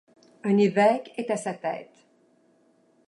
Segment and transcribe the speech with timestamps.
[0.43, 2.07] Un évêque est à sa tête.